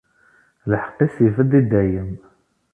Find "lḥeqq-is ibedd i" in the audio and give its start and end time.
0.71-1.61